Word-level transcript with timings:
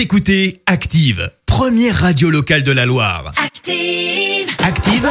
Vous 0.00 0.04
écoutez 0.04 0.62
Active, 0.64 1.30
première 1.44 1.94
radio 1.94 2.30
locale 2.30 2.62
de 2.62 2.72
la 2.72 2.86
Loire. 2.86 3.34
Active. 3.36 4.48
Active, 4.66 5.06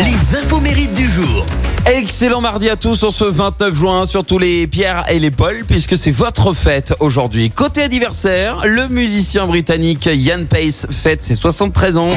les 0.00 0.38
infos 0.38 0.60
mérites 0.60 0.94
du 0.94 1.06
jour. 1.06 1.44
Excellent 1.84 2.40
mardi 2.40 2.70
à 2.70 2.76
tous 2.76 2.96
sur 2.96 3.12
ce 3.12 3.24
29 3.24 3.74
juin 3.74 4.06
sur 4.06 4.24
tous 4.24 4.38
les 4.38 4.66
Pierre 4.66 5.04
et 5.10 5.18
les 5.18 5.30
Paul 5.30 5.64
puisque 5.68 5.98
c'est 5.98 6.10
votre 6.10 6.54
fête 6.54 6.94
aujourd'hui. 7.00 7.50
Côté 7.50 7.82
anniversaire, 7.82 8.62
le 8.64 8.88
musicien 8.88 9.46
britannique 9.46 10.06
Ian 10.10 10.46
Pace 10.48 10.86
fête 10.90 11.22
ses 11.22 11.34
73 11.34 11.98
ans. 11.98 12.16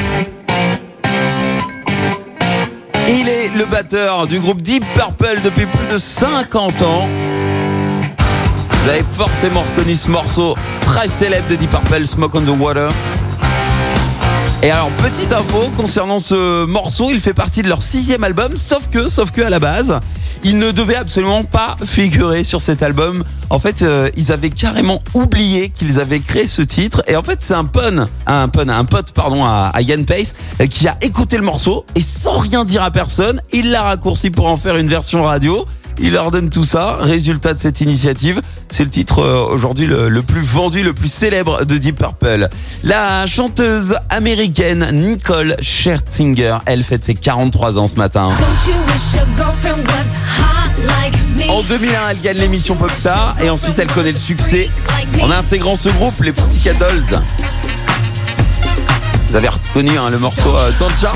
Il 3.09 3.27
est 3.27 3.49
le 3.49 3.65
batteur 3.65 4.27
du 4.27 4.39
groupe 4.39 4.61
Deep 4.61 4.85
Purple 4.93 5.41
depuis 5.43 5.65
plus 5.65 5.87
de 5.87 5.97
50 5.97 6.81
ans. 6.83 7.09
Vous 8.85 8.91
avez 8.91 9.03
forcément 9.13 9.63
reconnu 9.63 9.95
ce 9.95 10.11
morceau 10.11 10.55
très 10.79 11.07
célèbre 11.07 11.47
de 11.47 11.55
Deep 11.55 11.71
Purple, 11.71 12.05
Smoke 12.05 12.37
on 12.37 12.41
the 12.41 12.49
Water. 12.49 12.91
Et 14.61 14.69
alors, 14.69 14.91
petite 14.91 15.33
info 15.33 15.71
concernant 15.75 16.19
ce 16.19 16.65
morceau, 16.65 17.09
il 17.09 17.19
fait 17.19 17.33
partie 17.33 17.63
de 17.63 17.67
leur 17.67 17.81
sixième 17.81 18.23
album, 18.23 18.55
sauf 18.55 18.87
que, 18.91 19.07
sauf 19.07 19.31
que 19.31 19.41
à 19.41 19.49
la 19.49 19.57
base, 19.57 19.99
il 20.43 20.59
ne 20.59 20.69
devait 20.69 20.97
absolument 20.97 21.43
pas 21.43 21.77
figurer 21.83 22.43
sur 22.43 22.61
cet 22.61 22.83
album. 22.83 23.23
En 23.49 23.57
fait, 23.57 23.81
euh, 23.81 24.07
ils 24.17 24.31
avaient 24.31 24.51
carrément 24.51 25.01
oublié 25.15 25.69
qu'ils 25.69 25.99
avaient 25.99 26.19
créé 26.19 26.45
ce 26.45 26.61
titre. 26.61 27.01
Et 27.07 27.15
en 27.15 27.23
fait, 27.23 27.39
c'est 27.41 27.55
un 27.55 27.65
pun, 27.65 28.07
un 28.27 28.49
pun, 28.49 28.69
un 28.69 28.85
pote, 28.85 29.13
pardon, 29.13 29.43
à, 29.43 29.71
à 29.73 29.81
Ian 29.81 30.03
Pace, 30.03 30.35
euh, 30.61 30.67
qui 30.67 30.87
a 30.87 30.95
écouté 31.01 31.37
le 31.37 31.43
morceau 31.43 31.87
et 31.95 32.01
sans 32.01 32.37
rien 32.37 32.63
dire 32.63 32.83
à 32.83 32.91
personne, 32.91 33.41
il 33.51 33.71
l'a 33.71 33.81
raccourci 33.81 34.29
pour 34.29 34.45
en 34.45 34.57
faire 34.57 34.77
une 34.77 34.89
version 34.89 35.23
radio. 35.23 35.65
Il 35.97 36.11
leur 36.11 36.31
donne 36.31 36.49
tout 36.49 36.65
ça. 36.65 36.97
Résultat 36.99 37.53
de 37.53 37.59
cette 37.59 37.79
initiative, 37.81 38.41
c'est 38.69 38.83
le 38.83 38.89
titre 38.89 39.19
euh, 39.19 39.45
aujourd'hui 39.49 39.85
le, 39.85 40.09
le 40.09 40.21
plus 40.21 40.41
vendu, 40.41 40.83
le 40.83 40.93
plus 40.93 41.11
célèbre 41.11 41.65
de 41.65 41.77
Deep 41.77 41.97
Purple. 41.97 42.49
La 42.83 43.25
chanteuse 43.25 43.95
américaine 44.09 44.89
Nicole 44.91 45.55
Scherzinger, 45.61 46.57
elle 46.65 46.83
fête 46.83 47.03
ses 47.03 47.15
43 47.15 47.77
ans 47.77 47.87
ce 47.87 47.95
matin. 47.95 48.31
En 51.49 51.61
2001, 51.61 52.09
elle 52.09 52.21
gagne 52.21 52.37
l'émission 52.37 52.75
Popstar 52.75 53.35
et 53.41 53.49
ensuite 53.49 53.77
elle 53.79 53.87
connaît 53.91 54.11
le 54.11 54.17
succès 54.17 54.69
en 55.21 55.31
intégrant 55.31 55.75
ce 55.75 55.89
groupe, 55.89 56.21
les 56.21 56.31
Pussycat 56.31 56.73
Dolls. 56.73 57.21
Vous 59.29 59.35
avez 59.35 59.49
reconnu 59.49 59.97
hein, 59.97 60.09
le 60.09 60.17
morceau 60.19 60.55
euh, 60.55 60.71
Tancha 60.79 61.11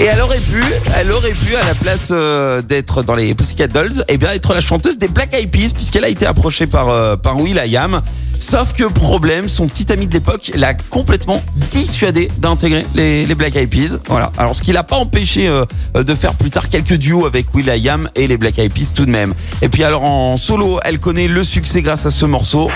et 0.00 0.04
elle 0.04 0.20
aurait 0.20 0.40
pu, 0.40 0.62
elle 0.96 1.10
aurait 1.10 1.32
pu 1.32 1.56
à 1.56 1.66
la 1.66 1.74
place 1.74 2.08
euh, 2.10 2.62
d'être 2.62 3.02
dans 3.02 3.14
les 3.14 3.34
Pussycat 3.34 3.66
Dolls, 3.68 4.04
eh 4.08 4.16
bien 4.16 4.30
être 4.30 4.54
la 4.54 4.60
chanteuse 4.60 4.98
des 4.98 5.08
Black 5.08 5.34
Eyed 5.34 5.50
Peas 5.50 5.72
puisqu'elle 5.74 6.04
a 6.04 6.08
été 6.08 6.26
approchée 6.26 6.66
par 6.66 6.88
euh, 6.88 7.16
par 7.16 7.38
Will.i.am. 7.38 8.02
Sauf 8.38 8.72
que 8.74 8.84
problème, 8.84 9.48
son 9.48 9.66
petit 9.66 9.90
ami 9.92 10.06
de 10.06 10.12
l'époque 10.12 10.52
l'a 10.54 10.74
complètement 10.74 11.42
dissuadé 11.72 12.30
d'intégrer 12.38 12.86
les, 12.94 13.26
Black 13.34 13.56
Eyed 13.56 13.68
Peas. 13.68 13.98
Voilà. 14.06 14.30
Alors 14.38 14.54
ce 14.54 14.62
qui 14.62 14.72
l'a 14.72 14.84
pas 14.84 14.96
empêché 14.96 15.48
euh, 15.48 15.64
de 15.94 16.14
faire 16.14 16.34
plus 16.34 16.50
tard 16.50 16.68
quelques 16.68 16.94
duos 16.94 17.26
avec 17.26 17.52
Will.i.am 17.52 18.08
et 18.14 18.28
les 18.28 18.36
Black 18.36 18.58
Eyed 18.58 18.72
Peas 18.72 18.92
tout 18.94 19.06
de 19.06 19.10
même. 19.10 19.34
Et 19.62 19.68
puis 19.68 19.82
alors 19.82 20.04
en 20.04 20.36
solo, 20.36 20.78
elle 20.84 21.00
connaît 21.00 21.28
le 21.28 21.42
succès 21.42 21.82
grâce 21.82 22.06
à 22.06 22.10
ce 22.10 22.24
morceau. 22.24 22.70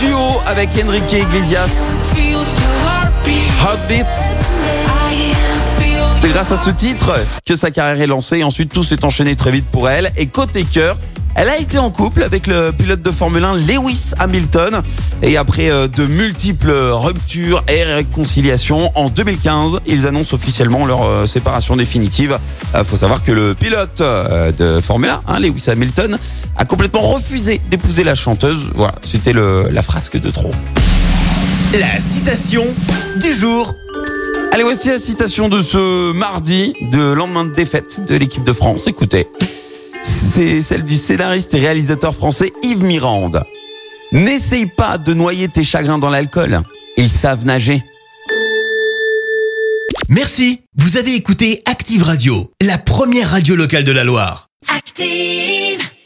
Duo 0.00 0.40
avec 0.46 0.70
Enrique 0.84 1.12
Iglesias. 1.12 1.94
C'est 6.16 6.30
grâce 6.30 6.52
à 6.52 6.56
ce 6.56 6.70
titre 6.70 7.12
que 7.44 7.56
sa 7.56 7.70
carrière 7.70 8.00
est 8.00 8.06
lancée 8.06 8.38
et 8.38 8.44
ensuite 8.44 8.72
tout 8.72 8.84
s'est 8.84 9.04
enchaîné 9.04 9.34
très 9.36 9.50
vite 9.50 9.66
pour 9.66 9.88
elle. 9.88 10.12
Et 10.16 10.26
côté 10.26 10.64
cœur, 10.64 10.96
elle 11.34 11.48
a 11.48 11.58
été 11.58 11.78
en 11.78 11.90
couple 11.90 12.22
avec 12.22 12.46
le 12.46 12.72
pilote 12.72 13.00
de 13.00 13.10
Formule 13.10 13.44
1 13.44 13.56
Lewis 13.56 14.12
Hamilton 14.18 14.82
et 15.22 15.36
après 15.36 15.70
euh, 15.70 15.88
de 15.88 16.04
multiples 16.04 16.70
ruptures 16.70 17.64
et 17.68 17.82
réconciliations 17.84 18.90
en 18.94 19.08
2015, 19.08 19.80
ils 19.86 20.06
annoncent 20.06 20.34
officiellement 20.34 20.84
leur 20.84 21.02
euh, 21.04 21.26
séparation 21.26 21.76
définitive. 21.76 22.38
Euh, 22.74 22.84
faut 22.84 22.96
savoir 22.96 23.24
que 23.24 23.32
le 23.32 23.54
pilote 23.54 24.02
de 24.02 24.80
Formule 24.80 25.10
1, 25.10 25.20
hein, 25.26 25.40
Lewis 25.40 25.64
Hamilton, 25.68 26.18
a 26.56 26.64
complètement 26.66 27.00
refusé 27.00 27.60
d'épouser 27.70 28.04
la 28.04 28.14
chanteuse. 28.14 28.70
Voilà, 28.74 28.94
c'était 29.02 29.32
la 29.32 29.82
frasque 29.82 30.20
de 30.20 30.30
trop. 30.30 30.52
La 31.78 31.98
citation 32.00 32.64
du 33.16 33.32
jour. 33.32 33.74
Allez, 34.52 34.62
voici 34.62 34.88
la 34.88 34.98
citation 34.98 35.48
de 35.48 35.62
ce 35.62 36.12
mardi, 36.12 36.74
de 36.90 37.12
lendemain 37.12 37.46
de 37.46 37.52
défaite 37.52 38.04
de 38.06 38.14
l'équipe 38.14 38.44
de 38.44 38.52
France. 38.52 38.86
Écoutez, 38.86 39.26
c'est 40.02 40.60
celle 40.60 40.84
du 40.84 40.96
scénariste 40.96 41.54
et 41.54 41.60
réalisateur 41.60 42.14
français 42.14 42.52
Yves 42.62 42.84
Mirande. 42.84 43.42
N'essaye 44.12 44.66
pas 44.66 44.98
de 44.98 45.14
noyer 45.14 45.48
tes 45.48 45.64
chagrins 45.64 45.98
dans 45.98 46.10
l'alcool. 46.10 46.60
Ils 46.98 47.10
savent 47.10 47.46
nager. 47.46 47.82
Merci. 50.10 50.60
Vous 50.76 50.98
avez 50.98 51.14
écouté 51.14 51.62
Active 51.64 52.02
Radio, 52.02 52.52
la 52.60 52.76
première 52.76 53.30
radio 53.30 53.54
locale 53.56 53.84
de 53.84 53.92
la 53.92 54.04
Loire. 54.04 54.48
Active. 54.68 55.80